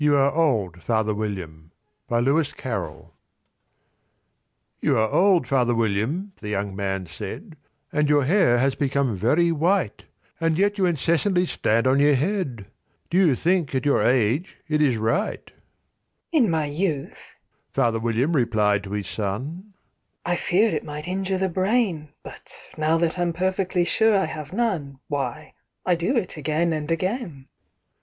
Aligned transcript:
Alice 0.03 0.71
folded 0.83 1.15
her 1.15 1.43
hands, 1.43 1.71
and 2.09 2.25
began:— 2.27 3.11
"You 4.79 4.97
are 4.97 5.11
old, 5.11 5.45
Father 5.45 5.75
William," 5.75 6.31
the 6.37 6.49
young 6.49 6.75
man 6.75 7.05
said, 7.05 7.55
"And 7.93 8.09
your 8.09 8.23
hair 8.23 8.57
has 8.57 8.73
become 8.73 9.15
very 9.15 9.51
white; 9.51 10.05
And 10.39 10.57
yet 10.57 10.79
you 10.79 10.87
incessantly 10.87 11.45
stand 11.45 11.85
on 11.85 11.99
your 11.99 12.15
head— 12.15 12.65
Do 13.11 13.17
you 13.23 13.35
think, 13.35 13.75
at 13.75 13.85
your 13.85 14.01
age, 14.01 14.57
it 14.67 14.81
is 14.81 14.97
right?" 14.97 15.51
"In 16.31 16.49
my 16.49 16.65
youth," 16.65 17.19
Father 17.71 17.99
William 17.99 18.35
replied 18.35 18.83
to 18.85 18.93
his 18.93 19.07
son, 19.07 19.75
"I 20.25 20.35
feared 20.35 20.73
it 20.73 20.83
might 20.83 21.07
injure 21.07 21.37
the 21.37 21.47
brain; 21.47 22.09
But, 22.23 22.51
now 22.75 22.97
that 22.97 23.19
I'm 23.19 23.33
perfectly 23.33 23.85
sure 23.85 24.17
I 24.17 24.25
have 24.25 24.51
none, 24.51 24.97
Why, 25.09 25.53
I 25.85 25.93
do 25.93 26.17
it 26.17 26.37
again 26.37 26.73
and 26.73 26.89
again." 26.89 27.45